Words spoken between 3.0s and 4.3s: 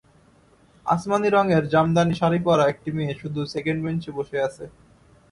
শুধু সেকেন্ড বেঞ্চে